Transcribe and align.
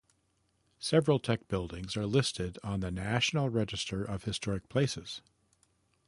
Several 0.79 1.19
Tech 1.19 1.47
buildings 1.47 1.95
are 1.95 2.07
listed 2.07 2.57
on 2.63 2.79
the 2.79 2.89
National 2.89 3.49
Register 3.49 4.03
of 4.03 4.23
Historic 4.23 4.67
Places. 4.67 5.21